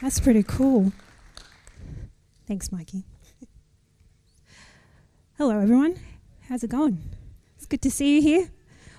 [0.00, 0.92] That's pretty cool.
[2.46, 3.04] Thanks, Mikey.
[5.36, 5.98] Hello, everyone.
[6.48, 7.02] How's it going?
[7.56, 8.50] It's good to see you here.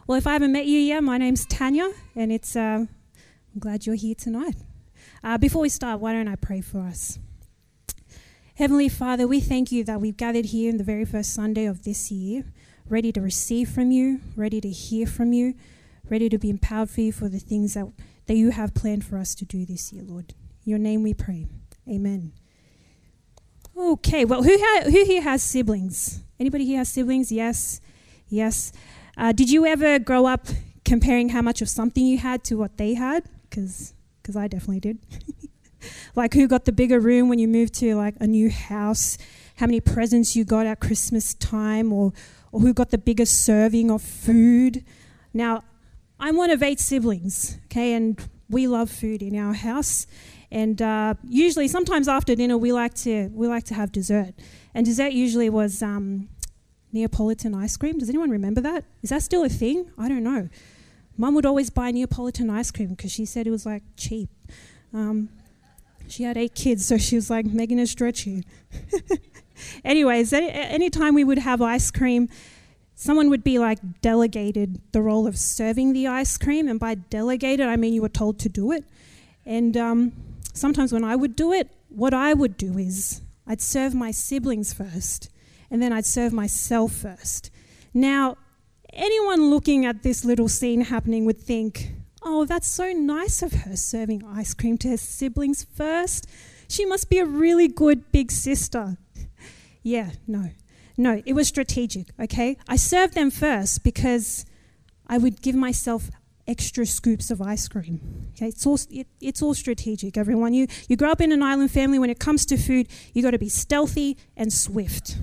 [0.07, 3.85] Well, if I haven't met you yet, my name's Tanya, and it's uh, I'm glad
[3.85, 4.55] you're here tonight.
[5.23, 7.17] Uh, before we start, why don't I pray for us?
[8.55, 11.83] Heavenly Father, we thank you that we've gathered here in the very first Sunday of
[11.83, 12.43] this year,
[12.89, 15.53] ready to receive from you, ready to hear from you,
[16.09, 17.85] ready to be empowered for you for the things that,
[18.25, 20.33] that you have planned for us to do this year, Lord.
[20.69, 21.47] Your name we pray.
[21.89, 22.31] Amen.
[23.75, 26.21] Okay, well, who, ha- who here has siblings?
[26.39, 27.31] Anybody here has siblings?
[27.31, 27.81] Yes,
[28.27, 28.71] yes.
[29.17, 30.45] Uh, did you ever grow up
[30.85, 33.23] comparing how much of something you had to what they had?
[33.49, 33.95] Because
[34.37, 34.99] I definitely did.
[36.15, 39.17] like who got the bigger room when you moved to like a new house,
[39.55, 42.13] how many presents you got at Christmas time, or,
[42.51, 44.85] or who got the biggest serving of food.
[45.33, 45.63] Now,
[46.19, 50.05] I'm one of eight siblings, okay, and we love food in our house.
[50.51, 54.33] And uh, usually, sometimes after dinner, we like to we like to have dessert.
[54.73, 56.29] And dessert usually was um,
[56.91, 57.99] Neapolitan ice cream.
[57.99, 58.83] Does anyone remember that?
[59.03, 59.91] Is that still a thing?
[59.97, 60.49] I don't know.
[61.17, 64.29] Mum would always buy Neapolitan ice cream because she said it was like cheap.
[64.93, 65.29] Um,
[66.07, 68.43] she had eight kids, so she was like making it stretchy.
[69.85, 72.29] Anyways, any, anytime we would have ice cream,
[72.95, 77.67] someone would be like delegated the role of serving the ice cream, and by delegated,
[77.67, 78.85] I mean you were told to do it.
[79.45, 80.13] And um,
[80.59, 84.73] sometimes when I would do it, what I would do is I'd serve my siblings
[84.73, 85.29] first,
[85.71, 87.49] and then I'd serve myself first.
[87.93, 88.37] Now,
[88.93, 93.75] anyone looking at this little scene happening would think, oh, that's so nice of her
[93.75, 96.27] serving ice cream to her siblings first.
[96.67, 98.97] She must be a really good big sister.
[99.83, 100.51] yeah, no.
[100.97, 102.57] No, it was strategic, okay?
[102.67, 104.45] I served them first because
[105.07, 106.11] I would give myself
[106.49, 108.01] extra scoops of ice cream.
[108.31, 110.17] Okay, it's all it, it's all strategic.
[110.17, 111.99] Everyone, you you grow up in an island family.
[111.99, 115.17] When it comes to food, you got to be stealthy and swift.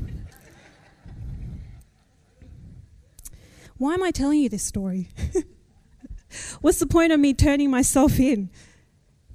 [3.76, 5.08] Why am I telling you this story?
[6.60, 8.48] What's the point of me turning myself in?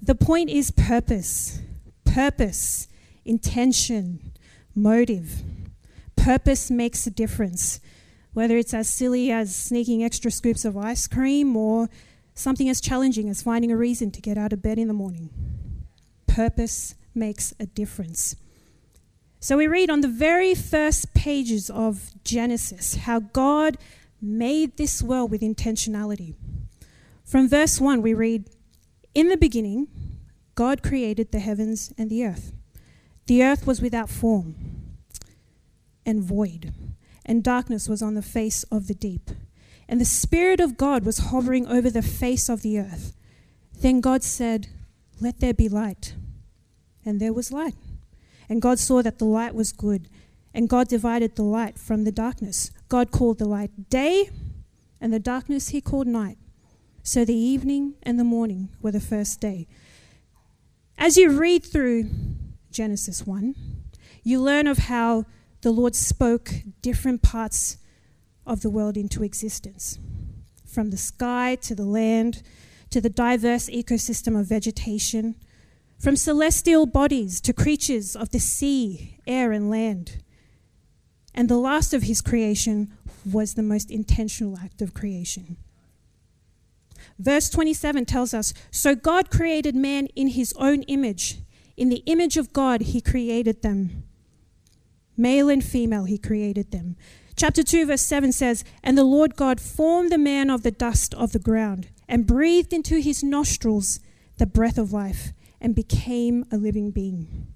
[0.02, 1.59] The point is purpose,
[2.06, 2.88] purpose,
[3.23, 4.31] intention,
[4.73, 5.44] motive.
[6.16, 7.79] Purpose makes a difference
[8.34, 11.90] whether it's as silly as sneaking extra scoops of ice cream or
[12.34, 15.30] something as challenging as finding a reason to get out of bed in the morning.
[16.28, 18.36] Purpose makes a difference.
[19.40, 23.78] So we read on the very first pages of Genesis how God
[24.22, 26.36] made this world with intentionality.
[27.25, 28.50] From verse 1, we read
[29.14, 29.88] In the beginning,
[30.56, 32.53] God created the heavens and the earth.
[33.25, 34.56] The earth was without form
[36.06, 36.74] and void
[37.26, 39.30] and darkness was on the face of the deep.
[39.88, 43.14] And the Spirit of God was hovering over the face of the earth.
[43.80, 44.68] Then God said,
[45.20, 46.14] Let there be light.
[47.06, 47.76] And there was light.
[48.48, 50.08] And God saw that the light was good.
[50.54, 52.72] And God divided the light from the darkness.
[52.90, 54.30] God called the light day,
[55.00, 56.38] and the darkness he called night.
[57.03, 59.68] So the evening and the morning were the first day.
[60.98, 62.09] As you read through
[62.72, 63.56] Genesis 1,
[64.24, 65.26] you learn of how
[65.61, 66.51] the Lord spoke
[66.81, 67.77] different parts
[68.45, 69.99] of the world into existence
[70.66, 72.41] from the sky to the land
[72.91, 75.35] to the diverse ecosystem of vegetation,
[75.97, 80.22] from celestial bodies to creatures of the sea, air, and land.
[81.33, 82.91] And the last of his creation
[83.29, 85.57] was the most intentional act of creation.
[87.17, 91.39] Verse 27 tells us So God created man in his own image.
[91.78, 94.03] In the image of God, he created them.
[95.22, 96.96] Male and female, he created them.
[97.36, 101.14] Chapter 2, verse 7 says, And the Lord God formed the man of the dust
[101.14, 104.00] of the ground and breathed into his nostrils
[104.40, 107.54] the breath of life and became a living being.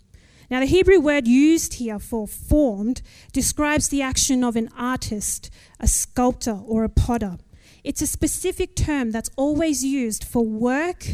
[0.51, 3.01] Now, the Hebrew word used here for formed
[3.33, 5.49] describes the action of an artist,
[5.79, 7.39] a sculptor, or a potter.
[7.83, 11.07] It's a specific term that's always used for work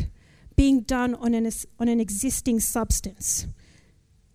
[0.57, 3.47] being done on an, on an existing substance,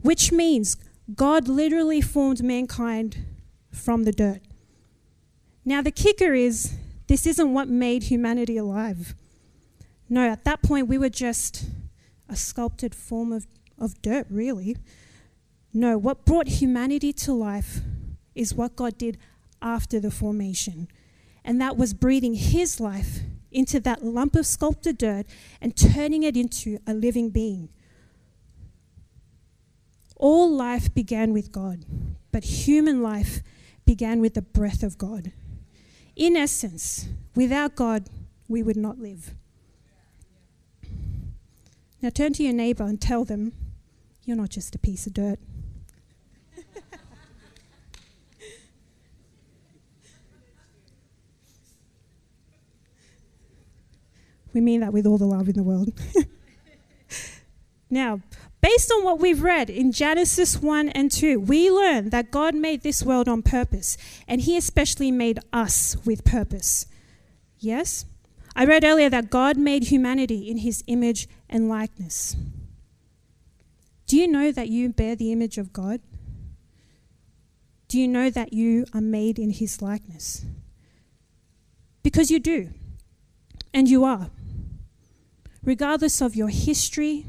[0.01, 0.79] which means
[1.15, 3.25] God literally formed mankind
[3.71, 4.41] from the dirt.
[5.65, 6.75] Now, the kicker is
[7.07, 9.15] this isn't what made humanity alive.
[10.09, 11.65] No, at that point, we were just
[12.29, 13.47] a sculpted form of,
[13.79, 14.77] of dirt, really.
[15.73, 17.81] No, what brought humanity to life
[18.35, 19.19] is what God did
[19.63, 20.89] after the formation.
[21.45, 23.21] And that was breathing His life
[23.53, 25.27] into that lump of sculpted dirt
[25.61, 27.69] and turning it into a living being.
[30.17, 31.85] All life began with God,
[32.33, 33.41] but human life
[33.85, 35.33] began with the breath of God.
[36.17, 38.09] In essence, without God,
[38.49, 39.35] we would not live.
[42.01, 43.53] Now turn to your neighbor and tell them,
[44.25, 45.39] you're not just a piece of dirt.
[54.55, 55.93] we mean that with all the love in the world.
[57.91, 58.21] now,
[58.67, 62.83] based on what we've read in Genesis 1 and 2, we learn that God made
[62.83, 63.97] this world on purpose,
[64.27, 66.87] and He especially made us with purpose.
[67.61, 68.07] Yes?
[68.57, 72.35] I read earlier that God made humanity in His image and likeness.
[74.09, 76.01] Do you know that you bear the image of God?
[77.87, 80.45] Do you know that you are made in His likeness?
[82.03, 82.71] Because you do,
[83.73, 84.31] and you are.
[85.63, 87.27] Regardless of your history,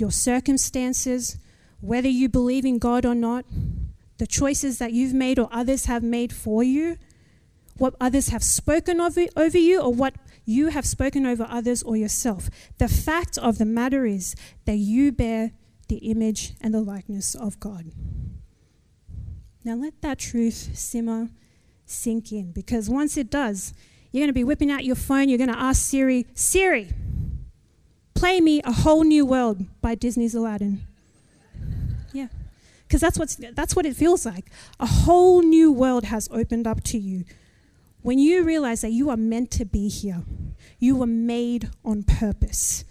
[0.00, 1.38] your circumstances,
[1.80, 3.44] whether you believe in God or not,
[4.18, 6.96] the choices that you've made or others have made for you,
[7.76, 10.14] what others have spoken over, over you, or what
[10.44, 12.50] you have spoken over others or yourself.
[12.78, 14.34] The fact of the matter is
[14.64, 15.52] that you bear
[15.88, 17.92] the image and the likeness of God.
[19.64, 21.28] Now let that truth simmer,
[21.86, 23.72] sink in, because once it does,
[24.10, 26.90] you're going to be whipping out your phone, you're going to ask Siri, Siri,
[28.18, 30.82] play me A Whole New World by Disney's Aladdin.
[32.12, 32.26] Yeah.
[32.86, 34.50] Because that's, that's what it feels like.
[34.80, 37.24] A whole new world has opened up to you.
[38.02, 40.22] When you realize that you are meant to be here,
[40.80, 42.84] you were made on purpose.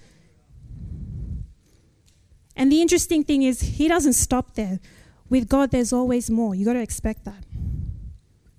[2.56, 4.79] And the interesting thing is, he doesn't stop there.
[5.29, 6.56] With God, there's always more.
[6.56, 7.44] You've got to expect that.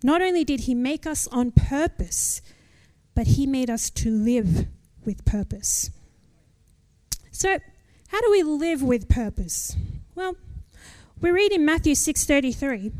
[0.02, 2.42] Not only did he make us on purpose,
[3.14, 4.66] but he made us to live
[5.04, 5.90] with purpose.
[7.38, 7.60] So,
[8.08, 9.76] how do we live with purpose?
[10.16, 10.34] Well,
[11.20, 12.90] we read in Matthew 6:33,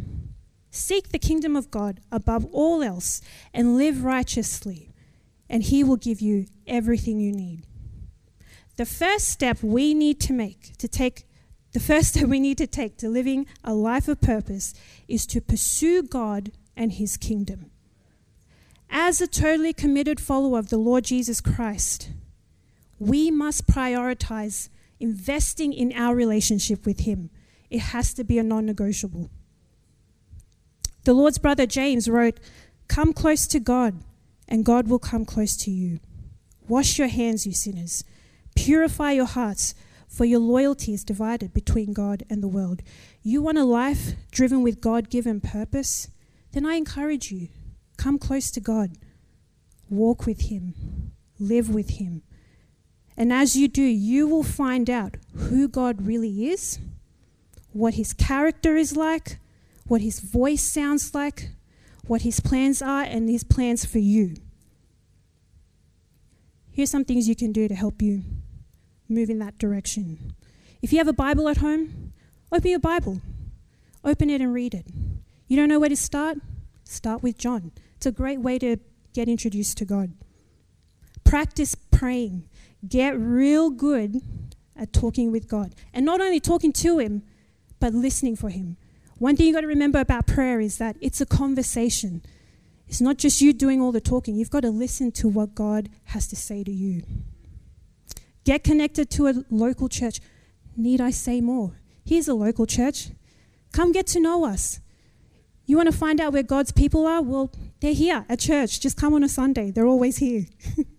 [0.71, 3.21] "Seek the kingdom of God above all else
[3.53, 4.93] and live righteously,
[5.49, 7.67] and he will give you everything you need."
[8.77, 11.27] The first step we need to make to take
[11.73, 14.73] the first step we need to take to living a life of purpose
[15.09, 17.73] is to pursue God and his kingdom.
[18.89, 22.11] As a totally committed follower of the Lord Jesus Christ,
[22.99, 24.69] we must prioritize
[25.01, 27.31] investing in our relationship with him.
[27.71, 29.31] It has to be a non negotiable.
[31.05, 32.41] The Lord's brother James wrote,
[32.89, 34.03] Come close to God,
[34.49, 36.01] and God will come close to you.
[36.67, 38.05] Wash your hands, you sinners.
[38.57, 39.75] Purify your hearts,
[40.09, 42.83] for your loyalty is divided between God and the world.
[43.23, 46.09] You want a life driven with God given purpose?
[46.53, 47.49] Then I encourage you
[47.97, 48.93] come close to God,
[49.91, 52.23] walk with Him, live with Him.
[53.19, 56.79] And as you do, you will find out who God really is,
[57.73, 59.41] what His character is like,
[59.89, 61.51] what His voice sounds like,
[62.07, 64.37] what His plans are, and His plans for you.
[66.71, 68.23] Here's some things you can do to help you
[69.09, 70.35] move in that direction.
[70.81, 72.13] If you have a Bible at home,
[72.53, 73.21] open your Bible,
[74.05, 74.87] open it and read it.
[75.49, 76.39] You don't know where to start?
[76.85, 77.73] Start with John.
[77.97, 78.77] It's a great way to
[79.13, 80.13] get introduced to God.
[81.29, 82.49] Practice praying.
[82.89, 84.23] Get real good
[84.75, 85.75] at talking with God.
[85.93, 87.23] And not only talking to Him,
[87.79, 88.79] but listening for Him.
[89.19, 92.23] One thing you've got to remember about prayer is that it's a conversation.
[92.87, 94.37] It's not just you doing all the talking.
[94.37, 97.03] You've got to listen to what God has to say to you.
[98.45, 100.21] Get connected to a local church.
[100.79, 101.73] Need I say more?
[102.07, 103.11] Here's a local church.
[103.73, 104.81] Come get to know us.
[105.67, 107.21] You want to find out where God's people are?
[107.21, 108.81] Well, they're here at church.
[108.81, 109.71] Just come on a Sunday.
[109.71, 110.47] They're always here.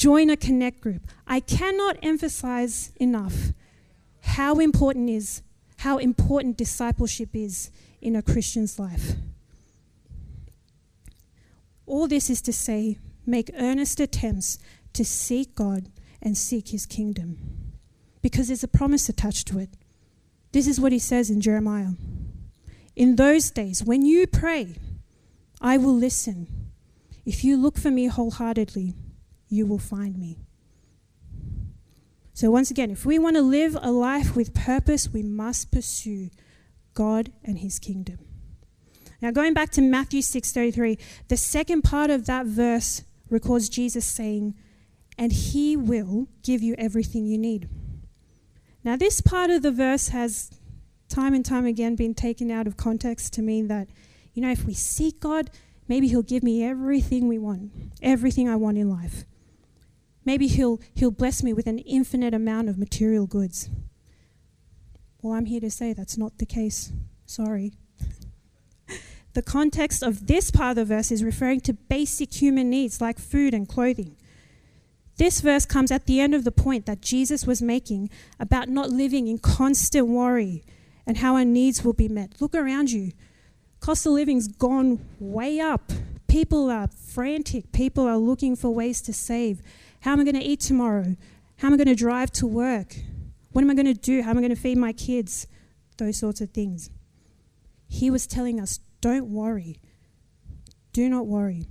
[0.00, 1.02] Join a connect group.
[1.26, 3.52] I cannot emphasize enough
[4.22, 5.42] how important is
[5.76, 9.12] how important discipleship is in a Christian's life.
[11.84, 14.58] All this is to say, make earnest attempts
[14.94, 15.90] to seek God
[16.22, 17.36] and seek his kingdom.
[18.22, 19.68] Because there's a promise attached to it.
[20.52, 21.90] This is what he says in Jeremiah
[22.96, 24.76] In those days, when you pray,
[25.60, 26.70] I will listen.
[27.26, 28.94] If you look for me wholeheartedly,
[29.50, 30.38] you will find me.
[32.32, 36.30] So, once again, if we want to live a life with purpose, we must pursue
[36.94, 38.18] God and his kingdom.
[39.20, 40.96] Now, going back to Matthew 6:33,
[41.28, 44.54] the second part of that verse records Jesus saying,
[45.18, 47.68] and he will give you everything you need.
[48.82, 50.50] Now, this part of the verse has
[51.08, 53.88] time and time again been taken out of context to mean that,
[54.32, 55.50] you know, if we seek God,
[55.88, 59.26] maybe he'll give me everything we want, everything I want in life.
[60.24, 63.70] Maybe he'll, he'll bless me with an infinite amount of material goods.
[65.22, 66.92] Well, I'm here to say that's not the case.
[67.26, 67.72] Sorry.
[69.34, 73.18] the context of this part of the verse is referring to basic human needs like
[73.18, 74.16] food and clothing.
[75.16, 78.08] This verse comes at the end of the point that Jesus was making
[78.38, 80.64] about not living in constant worry
[81.06, 82.40] and how our needs will be met.
[82.40, 83.12] Look around you.
[83.80, 85.92] Cost of living's gone way up.
[86.26, 87.72] People are frantic.
[87.72, 89.60] People are looking for ways to save.
[90.00, 91.16] How am I going to eat tomorrow?
[91.58, 92.96] How am I going to drive to work?
[93.52, 94.22] What am I going to do?
[94.22, 95.46] How am I going to feed my kids?
[95.98, 96.90] Those sorts of things.
[97.86, 99.80] He was telling us don't worry.
[100.92, 101.66] Do not worry.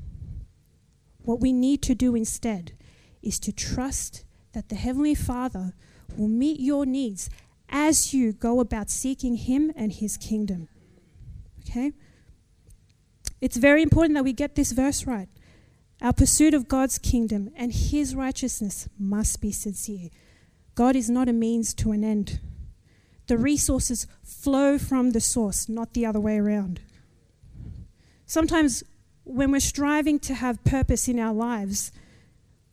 [1.23, 2.73] What we need to do instead
[3.21, 5.73] is to trust that the Heavenly Father
[6.17, 7.29] will meet your needs
[7.69, 10.69] as you go about seeking Him and His kingdom.
[11.61, 11.91] Okay?
[13.41, 15.29] It's very important that we get this verse right.
[16.01, 20.09] Our pursuit of God's kingdom and His righteousness must be sincere.
[20.75, 22.39] God is not a means to an end.
[23.27, 26.79] The resources flow from the source, not the other way around.
[28.25, 28.83] Sometimes,
[29.23, 31.91] when we're striving to have purpose in our lives,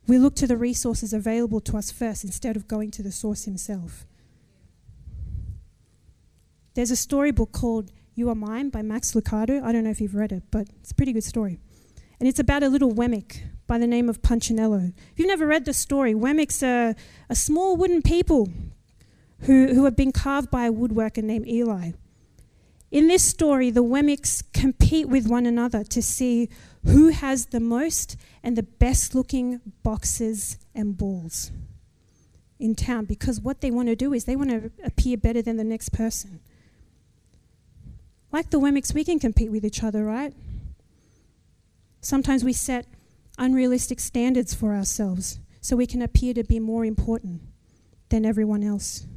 [0.06, 3.44] we look to the resources available to us first instead of going to the source
[3.44, 4.06] himself.
[6.74, 9.62] There's a storybook called You Are Mine by Max Lucado.
[9.62, 11.58] I don't know if you've read it, but it's a pretty good story.
[12.18, 14.92] And it's about a little Wemmick by the name of Punchinello.
[15.12, 16.94] If you've never read the story, Wemmicks are
[17.28, 18.48] a small wooden people
[19.40, 21.92] who, who have been carved by a woodworker named Eli.
[22.90, 26.48] In this story, the Wemmicks compete with one another to see
[26.84, 31.50] who has the most and the best looking boxes and balls
[32.58, 35.56] in town because what they want to do is they want to appear better than
[35.56, 36.40] the next person.
[38.32, 40.32] Like the Wemmicks, we can compete with each other, right?
[42.06, 42.86] Sometimes we set
[43.36, 47.40] unrealistic standards for ourselves so we can appear to be more important
[48.10, 49.08] than everyone else.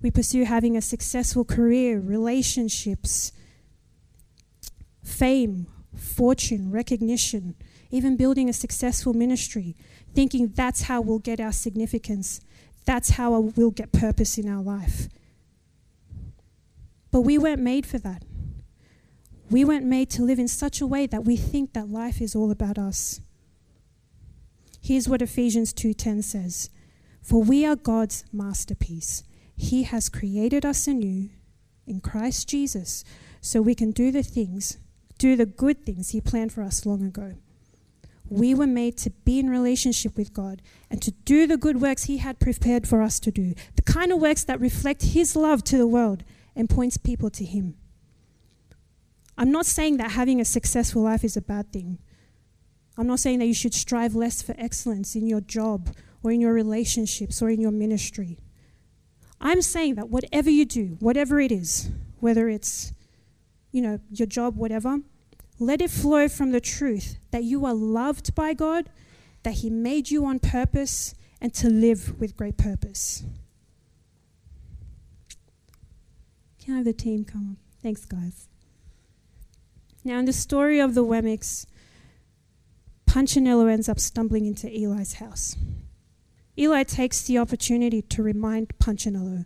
[0.00, 3.32] We pursue having a successful career, relationships,
[5.02, 7.56] fame, fortune, recognition,
[7.90, 9.74] even building a successful ministry,
[10.14, 12.40] thinking that's how we'll get our significance,
[12.84, 15.08] that's how we'll get purpose in our life.
[17.10, 18.22] But we weren't made for that.
[19.50, 22.36] We weren't made to live in such a way that we think that life is
[22.36, 23.20] all about us.
[24.80, 26.70] Here's what Ephesians 2:10 says,
[27.20, 29.24] "For we are God's masterpiece.
[29.56, 31.30] He has created us anew
[31.86, 33.04] in Christ Jesus
[33.40, 34.78] so we can do the things,
[35.18, 37.34] do the good things he planned for us long ago."
[38.30, 42.04] We were made to be in relationship with God and to do the good works
[42.04, 45.64] He had prepared for us to do, the kind of works that reflect His love
[45.64, 46.22] to the world
[46.54, 47.74] and points people to Him.
[49.40, 51.98] I'm not saying that having a successful life is a bad thing.
[52.98, 56.42] I'm not saying that you should strive less for excellence in your job or in
[56.42, 58.38] your relationships or in your ministry.
[59.40, 62.92] I'm saying that whatever you do, whatever it is, whether it's,
[63.72, 64.98] you know, your job, whatever,
[65.58, 68.90] let it flow from the truth that you are loved by God,
[69.42, 73.24] that He made you on purpose, and to live with great purpose.
[76.62, 77.56] Can I have the team come?
[77.82, 78.50] Thanks, guys.
[80.04, 81.66] Now, in the story of the Wemmicks,
[83.06, 85.56] Punchinello ends up stumbling into Eli's house.
[86.56, 89.44] Eli takes the opportunity to remind Punchinello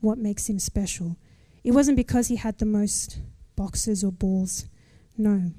[0.00, 1.16] what makes him special.
[1.64, 3.20] It wasn't because he had the most
[3.56, 4.66] boxes or balls.
[5.16, 5.52] No.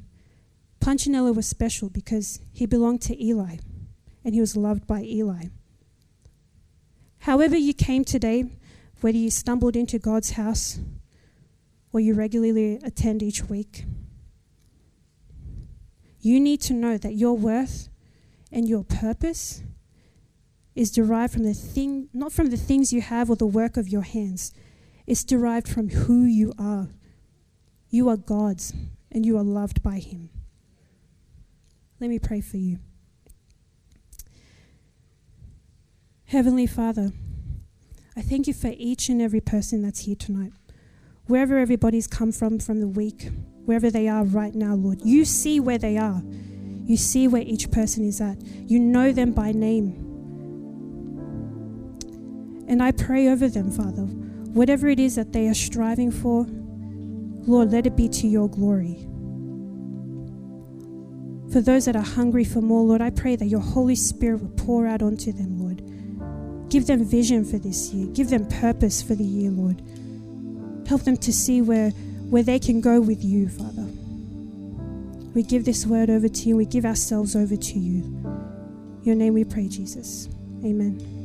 [0.80, 3.58] Punchinello was special because he belonged to Eli
[4.24, 5.46] and he was loved by Eli.
[7.20, 8.46] However, you came today,
[9.02, 10.80] whether you stumbled into God's house
[11.92, 13.86] or you regularly attend each week,
[16.20, 17.90] you need to know that your worth
[18.52, 19.64] and your purpose
[20.76, 23.88] is derived from the thing, not from the things you have or the work of
[23.88, 24.54] your hands.
[25.06, 26.90] It's derived from who you are.
[27.90, 28.74] You are God's
[29.12, 30.30] and you are loved by Him.
[32.00, 32.80] Let me pray for you.
[36.26, 37.12] Heavenly Father,
[38.16, 40.52] I thank you for each and every person that's here tonight.
[41.28, 43.30] Wherever everybody's come from from the week,
[43.66, 46.22] wherever they are right now, Lord, you see where they are.
[46.86, 48.42] You see where each person is at.
[48.42, 50.04] You know them by name.
[52.70, 56.46] And I pray over them, Father, whatever it is that they are striving for,
[57.46, 59.08] Lord, let it be to your glory.
[61.52, 64.50] For those that are hungry for more, Lord, I pray that your Holy Spirit will
[64.50, 65.82] pour out onto them, Lord.
[66.70, 68.08] Give them vision for this year.
[68.08, 69.82] Give them purpose for the year, Lord.
[70.88, 71.90] Help them to see where,
[72.30, 73.86] where they can go with you, Father.
[75.34, 76.56] We give this word over to you.
[76.56, 78.02] We give ourselves over to you.
[79.04, 80.30] Your name we pray, Jesus.
[80.64, 81.17] Amen.